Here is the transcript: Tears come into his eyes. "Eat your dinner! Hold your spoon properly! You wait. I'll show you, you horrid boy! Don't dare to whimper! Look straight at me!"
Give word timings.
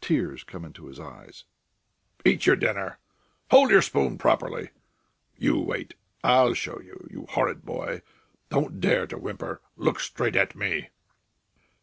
Tears 0.00 0.42
come 0.42 0.64
into 0.64 0.86
his 0.86 0.98
eyes. 0.98 1.44
"Eat 2.24 2.46
your 2.46 2.56
dinner! 2.56 2.98
Hold 3.50 3.70
your 3.70 3.82
spoon 3.82 4.16
properly! 4.16 4.70
You 5.36 5.60
wait. 5.60 5.92
I'll 6.24 6.54
show 6.54 6.80
you, 6.80 7.06
you 7.10 7.26
horrid 7.28 7.62
boy! 7.66 8.00
Don't 8.48 8.80
dare 8.80 9.06
to 9.08 9.18
whimper! 9.18 9.60
Look 9.76 10.00
straight 10.00 10.34
at 10.34 10.56
me!" 10.56 10.88